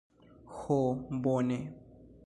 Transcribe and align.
Ho 0.61 0.79
bone... 1.27 1.59